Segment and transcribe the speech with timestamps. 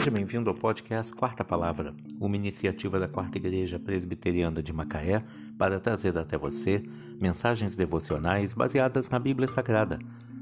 [0.00, 5.22] Seja bem-vindo ao podcast Quarta Palavra, uma iniciativa da Quarta Igreja Presbiteriana de Macaé
[5.58, 6.82] para trazer até você
[7.20, 9.98] mensagens devocionais baseadas na Bíblia Sagrada,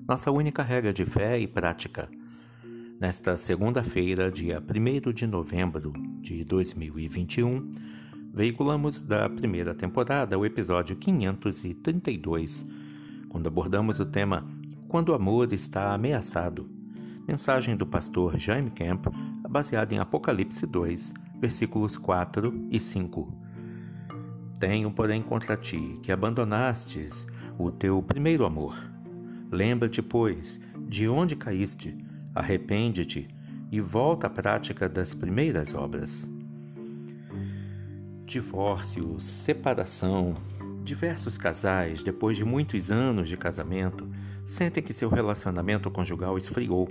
[0.07, 2.09] nossa única regra de fé e prática.
[3.01, 7.75] Nesta segunda-feira, dia 1 de novembro de 2021,
[8.33, 12.65] veiculamos da primeira temporada o episódio 532,
[13.29, 14.47] quando abordamos o tema
[14.87, 16.71] Quando o amor está ameaçado.
[17.27, 19.09] Mensagem do pastor Jaime Camp,
[19.49, 23.31] baseada em Apocalipse 2, versículos 4 e 5.
[24.59, 27.27] Tenho, porém, contra ti que abandonastes
[27.59, 28.77] o teu primeiro amor.
[29.51, 31.97] Lembra-te, pois, de onde caíste,
[32.35, 33.29] arrepende-te
[33.71, 36.29] e volta à prática das primeiras obras.
[38.27, 40.35] Divórcio, separação,
[40.83, 44.09] diversos casais, depois de muitos anos de casamento,
[44.45, 46.89] sentem que seu relacionamento conjugal esfriou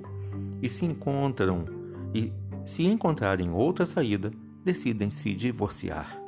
[0.61, 1.65] e se encontram
[2.13, 2.31] e
[2.67, 4.29] se encontrarem outra saída,
[4.61, 6.21] decidem se divorciar.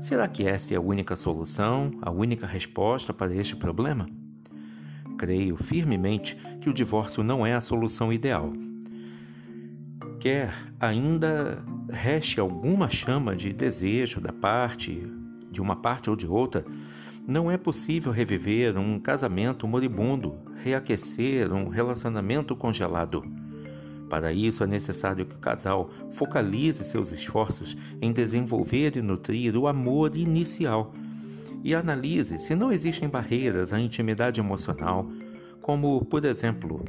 [0.00, 4.08] Será que esta é a única solução, a única resposta para este problema?
[5.16, 8.52] Creio firmemente que o divórcio não é a solução ideal.
[10.18, 15.08] Quer ainda reste alguma chama de desejo da parte,
[15.52, 16.64] de uma parte ou de outra,
[17.28, 23.45] não é possível reviver um casamento moribundo, reaquecer um relacionamento congelado.
[24.08, 29.66] Para isso, é necessário que o casal focalize seus esforços em desenvolver e nutrir o
[29.66, 30.94] amor inicial
[31.64, 35.10] e analise se não existem barreiras à intimidade emocional,
[35.60, 36.84] como, por exemplo,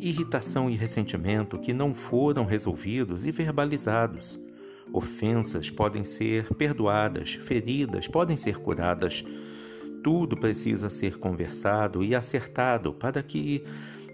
[0.00, 4.40] irritação e ressentimento que não foram resolvidos e verbalizados.
[4.92, 9.24] Ofensas podem ser perdoadas, feridas podem ser curadas.
[10.02, 13.64] Tudo precisa ser conversado e acertado para que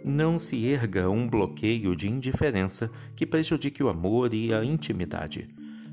[0.05, 5.49] não se erga um bloqueio de indiferença que prejudique o amor e a intimidade.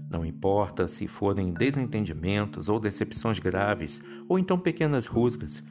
[0.10, 5.64] Não importa se forem desentendimentos ou decepções graves, ou então pequenas rusgas.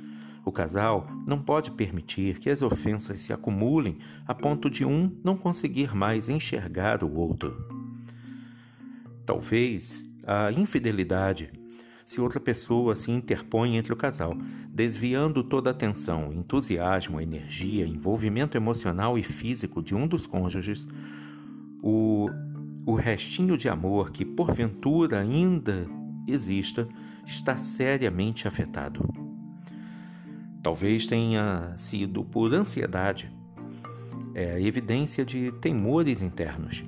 [0.45, 5.37] O casal não pode permitir que as ofensas se acumulem a ponto de um não
[5.37, 7.57] conseguir mais enxergar o outro.
[9.25, 11.51] Talvez a infidelidade
[12.05, 14.37] se outra pessoa se interpõe entre o casal,
[14.69, 20.87] desviando toda a atenção, entusiasmo, energia, envolvimento emocional e físico de um dos cônjuges,
[21.83, 22.29] o,
[22.85, 25.87] o restinho de amor que porventura ainda
[26.27, 26.87] exista
[27.27, 29.09] está seriamente afetado.
[30.63, 33.31] Talvez tenha sido por ansiedade,
[34.35, 36.85] é evidência de temores internos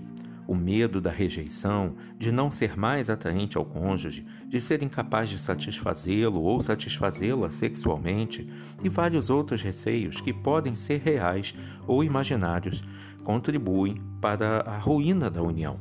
[0.46, 5.38] o medo da rejeição, de não ser mais atraente ao cônjuge, de ser incapaz de
[5.38, 8.48] satisfazê-lo ou satisfazê-la sexualmente,
[8.82, 11.54] e vários outros receios que podem ser reais
[11.86, 12.82] ou imaginários,
[13.24, 15.78] contribuem para a ruína da união.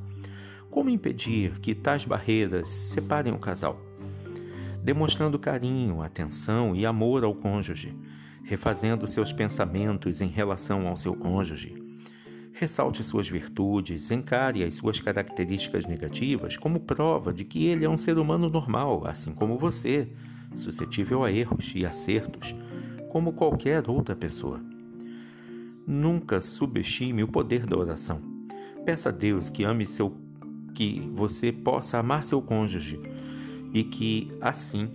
[0.69, 3.79] Como impedir que tais barreiras separem o casal?
[4.83, 7.95] Demonstrando carinho, atenção e amor ao cônjuge,
[8.43, 11.84] refazendo seus pensamentos em relação ao seu cônjuge
[12.57, 17.97] Ressalte suas virtudes, encare as suas características negativas como prova de que ele é um
[17.97, 20.07] ser humano normal, assim como você,
[20.53, 22.55] suscetível a erros e acertos,
[23.11, 24.61] como qualquer outra pessoa.
[25.85, 28.21] Nunca subestime o poder da oração.
[28.85, 30.15] Peça a Deus que ame seu
[30.73, 32.97] que você possa amar seu cônjuge
[33.73, 34.91] e que assim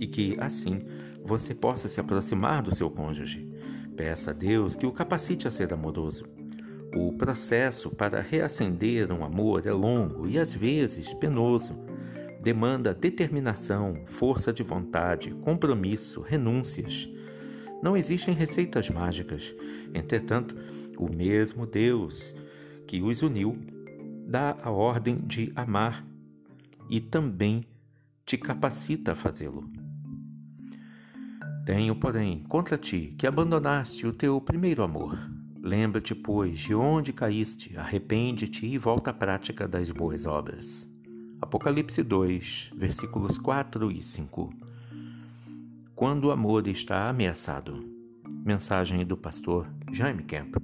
[0.00, 0.80] e que assim
[1.24, 3.49] você possa se aproximar do seu cônjuge.
[4.00, 6.24] Peça a Deus que o capacite a ser amoroso.
[6.96, 11.78] O processo para reacender um amor é longo e às vezes penoso.
[12.42, 17.06] Demanda determinação, força de vontade, compromisso, renúncias.
[17.82, 19.54] Não existem receitas mágicas.
[19.92, 20.56] Entretanto,
[20.98, 22.34] o mesmo Deus
[22.86, 23.54] que os uniu
[24.26, 26.06] dá a ordem de amar
[26.88, 27.66] e também
[28.24, 29.79] te capacita a fazê-lo.
[31.64, 35.18] Tenho, porém, contra ti que abandonaste o teu primeiro amor.
[35.62, 40.90] Lembra-te, pois, de onde caíste, arrepende-te e volta à prática das boas obras.
[41.40, 44.52] Apocalipse 2, versículos 4 e 5.
[45.94, 47.84] Quando o amor está ameaçado.
[48.44, 50.56] Mensagem do pastor Jaime Kemp.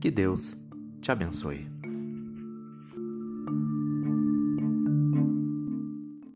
[0.00, 0.56] Que Deus
[1.00, 1.75] te abençoe.